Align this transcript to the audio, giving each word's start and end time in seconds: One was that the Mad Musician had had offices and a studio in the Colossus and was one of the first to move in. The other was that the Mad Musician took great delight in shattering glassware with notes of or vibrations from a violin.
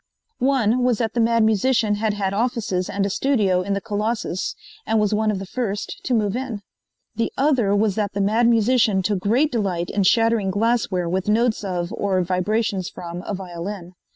One 0.39 0.83
was 0.83 0.97
that 0.97 1.13
the 1.13 1.19
Mad 1.19 1.43
Musician 1.43 1.93
had 1.93 2.15
had 2.15 2.33
offices 2.33 2.89
and 2.89 3.05
a 3.05 3.09
studio 3.11 3.61
in 3.61 3.73
the 3.73 3.79
Colossus 3.81 4.55
and 4.83 4.99
was 4.99 5.13
one 5.13 5.29
of 5.29 5.37
the 5.37 5.45
first 5.45 6.01
to 6.05 6.15
move 6.15 6.35
in. 6.35 6.63
The 7.17 7.31
other 7.37 7.75
was 7.75 7.93
that 7.93 8.13
the 8.13 8.19
Mad 8.21 8.47
Musician 8.47 9.03
took 9.03 9.19
great 9.19 9.51
delight 9.51 9.91
in 9.91 10.01
shattering 10.01 10.49
glassware 10.49 11.07
with 11.07 11.29
notes 11.29 11.63
of 11.63 11.93
or 11.93 12.19
vibrations 12.23 12.89
from 12.89 13.21
a 13.27 13.35
violin. 13.35 13.93